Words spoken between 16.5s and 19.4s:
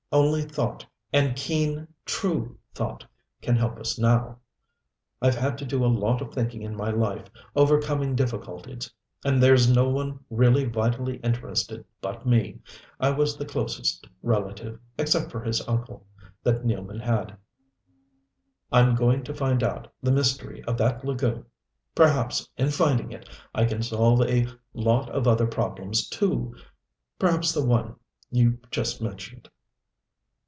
Nealman had. I'm going to